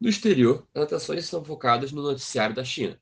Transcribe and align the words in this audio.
No 0.00 0.08
exterior, 0.08 0.64
as 0.72 0.84
atenções 0.84 1.24
estão 1.24 1.44
focadas 1.44 1.90
no 1.90 2.02
noticiário 2.02 2.54
da 2.54 2.64
China. 2.64 3.00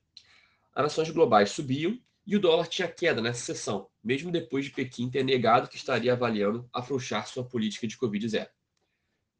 As 0.73 0.87
ações 0.87 1.11
globais 1.11 1.51
subiam 1.51 1.99
e 2.25 2.35
o 2.35 2.39
dólar 2.39 2.67
tinha 2.67 2.87
queda 2.87 3.21
nessa 3.21 3.45
sessão, 3.45 3.87
mesmo 4.03 4.31
depois 4.31 4.65
de 4.65 4.71
Pequim 4.71 5.07
ter 5.07 5.23
negado 5.23 5.69
que 5.69 5.75
estaria 5.75 6.13
avaliando 6.13 6.67
afrouxar 6.73 7.27
sua 7.27 7.43
política 7.43 7.87
de 7.87 7.95
Covid-0. 7.95 8.47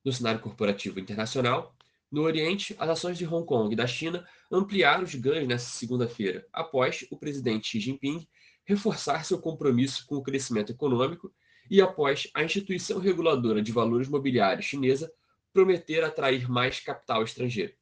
No 0.05 0.13
cenário 0.13 0.39
corporativo 0.39 0.99
internacional, 0.99 1.75
no 2.11 2.21
Oriente, 2.21 2.75
as 2.77 2.89
ações 2.89 3.17
de 3.17 3.25
Hong 3.25 3.45
Kong 3.45 3.73
e 3.73 3.75
da 3.75 3.88
China 3.88 4.25
ampliaram 4.52 5.03
os 5.03 5.16
ganhos 5.16 5.47
nesta 5.47 5.71
segunda-feira, 5.71 6.47
após 6.53 7.08
o 7.09 7.17
presidente 7.17 7.69
Xi 7.69 7.80
Jinping 7.80 8.27
reforçar 8.66 9.25
seu 9.25 9.39
compromisso 9.39 10.05
com 10.05 10.16
o 10.16 10.23
crescimento 10.23 10.71
econômico 10.71 11.33
e 11.71 11.81
após 11.81 12.30
a 12.35 12.44
instituição 12.44 12.99
reguladora 12.99 13.63
de 13.63 13.71
valores 13.71 14.08
mobiliários 14.08 14.66
chinesa 14.67 15.11
prometer 15.57 16.03
atrair 16.03 16.47
mais 16.47 16.79
capital 16.79 17.23
estrangeiro. 17.23 17.73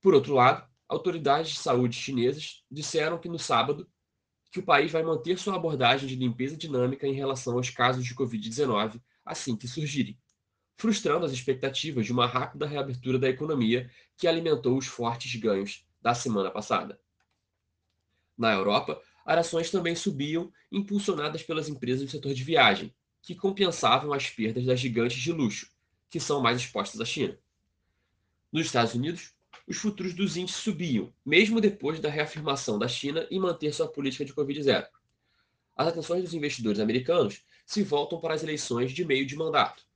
Por 0.00 0.12
outro 0.12 0.34
lado, 0.34 0.68
autoridades 0.88 1.52
de 1.52 1.58
saúde 1.60 1.94
chinesas 1.94 2.64
disseram 2.68 3.16
que 3.16 3.28
no 3.28 3.38
sábado 3.38 3.88
que 4.50 4.58
o 4.58 4.64
país 4.64 4.90
vai 4.90 5.04
manter 5.04 5.38
sua 5.38 5.54
abordagem 5.54 6.08
de 6.08 6.16
limpeza 6.16 6.56
dinâmica 6.56 7.06
em 7.06 7.12
relação 7.12 7.56
aos 7.56 7.70
casos 7.70 8.04
de 8.04 8.12
Covid-19 8.12 9.00
assim 9.24 9.56
que 9.56 9.68
surgirem, 9.68 10.18
frustrando 10.76 11.24
as 11.24 11.30
expectativas 11.30 12.06
de 12.06 12.10
uma 12.10 12.26
rápida 12.26 12.66
reabertura 12.66 13.20
da 13.20 13.28
economia 13.28 13.88
que 14.16 14.26
alimentou 14.26 14.76
os 14.76 14.88
fortes 14.88 15.32
ganhos 15.36 15.86
da 16.02 16.12
semana 16.12 16.50
passada. 16.50 17.00
Na 18.36 18.52
Europa, 18.52 19.00
as 19.24 19.46
ações 19.46 19.70
também 19.70 19.94
subiam, 19.94 20.52
impulsionadas 20.72 21.44
pelas 21.44 21.68
empresas 21.68 22.04
do 22.06 22.10
setor 22.10 22.34
de 22.34 22.42
viagem, 22.42 22.92
que 23.22 23.36
compensavam 23.36 24.12
as 24.12 24.28
perdas 24.28 24.64
das 24.64 24.80
gigantes 24.80 25.18
de 25.18 25.30
luxo, 25.30 25.70
que 26.10 26.20
são 26.20 26.42
mais 26.42 26.58
expostas 26.58 27.00
à 27.00 27.04
China. 27.04 27.38
Nos 28.52 28.66
Estados 28.66 28.94
Unidos, 28.94 29.32
os 29.66 29.76
futuros 29.76 30.12
dos 30.12 30.36
índices 30.36 30.60
subiam, 30.60 31.14
mesmo 31.24 31.60
depois 31.60 32.00
da 32.00 32.10
reafirmação 32.10 32.78
da 32.78 32.88
China 32.88 33.26
em 33.30 33.38
manter 33.38 33.72
sua 33.72 33.86
política 33.86 34.24
de 34.24 34.34
Covid-0. 34.34 34.86
As 35.76 35.88
atenções 35.88 36.24
dos 36.24 36.34
investidores 36.34 36.80
americanos 36.80 37.44
se 37.64 37.82
voltam 37.82 38.20
para 38.20 38.34
as 38.34 38.42
eleições 38.42 38.92
de 38.92 39.04
meio 39.04 39.24
de 39.24 39.36
mandato. 39.36 39.86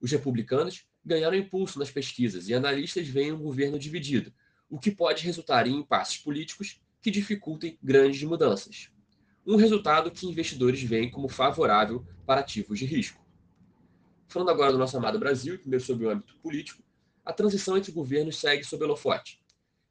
Os 0.00 0.12
republicanos 0.12 0.84
ganharam 1.04 1.36
impulso 1.36 1.78
nas 1.78 1.90
pesquisas 1.90 2.48
e 2.48 2.54
analistas 2.54 3.08
veem 3.08 3.32
um 3.32 3.42
governo 3.42 3.78
dividido, 3.78 4.32
o 4.68 4.78
que 4.78 4.90
pode 4.90 5.24
resultar 5.24 5.66
em 5.66 5.76
impasses 5.76 6.18
políticos 6.18 6.80
que 7.00 7.10
dificultem 7.10 7.78
grandes 7.82 8.22
mudanças. 8.22 8.90
Um 9.46 9.56
resultado 9.56 10.10
que 10.10 10.26
investidores 10.26 10.82
veem 10.82 11.10
como 11.10 11.28
favorável 11.28 12.04
para 12.26 12.40
ativos 12.40 12.78
de 12.78 12.84
risco. 12.84 13.25
Falando 14.28 14.50
agora 14.50 14.72
do 14.72 14.78
nosso 14.78 14.96
amado 14.96 15.18
Brasil, 15.18 15.58
primeiro 15.58 15.84
sobre 15.84 16.06
o 16.06 16.10
âmbito 16.10 16.36
político, 16.38 16.82
a 17.24 17.32
transição 17.32 17.76
entre 17.76 17.92
governos 17.92 18.38
segue 18.38 18.64
sob 18.64 18.84
holofote. 18.84 19.40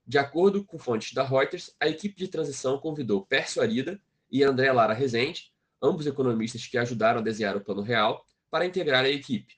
De 0.06 0.18
acordo 0.18 0.64
com 0.64 0.78
fontes 0.78 1.14
da 1.14 1.24
Reuters, 1.24 1.74
a 1.80 1.88
equipe 1.88 2.16
de 2.16 2.28
transição 2.28 2.78
convidou 2.78 3.26
Pércio 3.26 3.62
Arida 3.62 4.00
e 4.32 4.44
André 4.44 4.72
Lara 4.72 4.94
Rezende, 4.94 5.52
ambos 5.82 6.06
economistas 6.06 6.68
que 6.68 6.78
ajudaram 6.78 7.20
a 7.20 7.24
desenhar 7.24 7.56
o 7.56 7.62
Plano 7.62 7.82
Real, 7.82 8.26
para 8.52 8.66
integrar 8.66 9.04
a 9.04 9.10
equipe. 9.10 9.56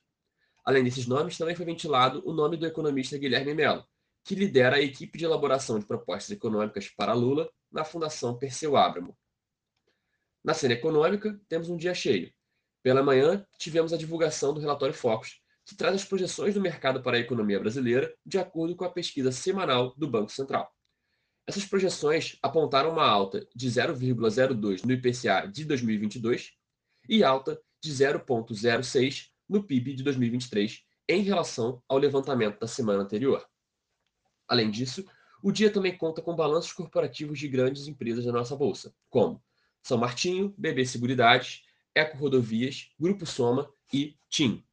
Além 0.64 0.84
desses 0.84 1.08
nomes, 1.08 1.38
também 1.38 1.56
foi 1.56 1.66
ventilado 1.66 2.22
o 2.26 2.34
nome 2.34 2.58
do 2.58 2.66
economista 2.66 3.18
Guilherme 3.18 3.54
Mello, 3.54 3.86
que 4.24 4.36
lidera 4.36 4.78
a 4.78 4.82
equipe 4.82 5.18
de 5.18 5.26
elaboração 5.26 5.80
de 5.80 5.86
propostas 5.86 6.32
econômicas 6.32 6.90
para 6.90 7.14
Lula 7.14 7.50
na 7.72 7.84
Fundação 7.84 8.38
Perseu 8.38 8.76
Abramo. 8.76 9.18
Na 10.44 10.54
cena 10.54 10.74
econômica, 10.74 11.40
temos 11.48 11.70
um 11.70 11.78
dia 11.78 11.94
cheio. 11.94 12.34
Pela 12.88 13.04
manhã, 13.04 13.46
tivemos 13.58 13.92
a 13.92 13.98
divulgação 13.98 14.54
do 14.54 14.62
relatório 14.62 14.94
Focus, 14.94 15.42
que 15.66 15.76
traz 15.76 15.94
as 15.94 16.06
projeções 16.06 16.54
do 16.54 16.62
mercado 16.62 17.04
para 17.04 17.18
a 17.18 17.20
economia 17.20 17.60
brasileira 17.60 18.16
de 18.26 18.38
acordo 18.38 18.78
com 18.78 18.86
a 18.86 18.90
pesquisa 18.90 19.30
semanal 19.30 19.94
do 19.98 20.10
Banco 20.10 20.32
Central. 20.32 20.74
Essas 21.46 21.66
projeções 21.66 22.38
apontaram 22.42 22.94
uma 22.94 23.06
alta 23.06 23.46
de 23.54 23.68
0,02 23.68 24.86
no 24.86 24.94
IPCA 24.94 25.52
de 25.52 25.66
2022 25.66 26.54
e 27.10 27.26
alta 27.26 27.62
de 27.84 27.92
0,06 27.92 29.32
no 29.50 29.66
PIB 29.66 29.94
de 29.94 30.04
2023 30.04 30.82
em 31.10 31.24
relação 31.24 31.84
ao 31.90 31.98
levantamento 31.98 32.58
da 32.58 32.68
semana 32.68 33.04
anterior. 33.04 33.46
Além 34.48 34.72
disso, 34.72 35.06
o 35.44 35.52
dia 35.52 35.70
também 35.70 35.98
conta 35.98 36.22
com 36.22 36.34
balanços 36.34 36.72
corporativos 36.72 37.38
de 37.38 37.50
grandes 37.50 37.86
empresas 37.86 38.24
da 38.24 38.32
nossa 38.32 38.56
bolsa, 38.56 38.96
como 39.10 39.44
São 39.84 39.98
Martinho, 39.98 40.56
BB 40.58 40.86
Seguridades, 40.86 41.67
Eco 41.98 42.16
Rodovias, 42.18 42.90
Grupo 43.00 43.26
Soma 43.26 43.68
e 43.92 44.16
TIM. 44.30 44.64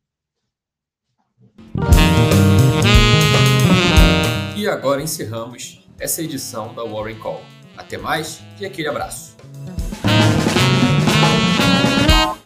E 4.54 4.68
agora 4.68 5.00
encerramos 5.00 5.88
essa 5.98 6.22
edição 6.22 6.74
da 6.74 6.84
Warren 6.84 7.18
Call. 7.18 7.42
Até 7.76 7.96
mais 7.96 8.40
e 8.60 8.66
aquele 8.66 8.88
abraço. 8.88 9.36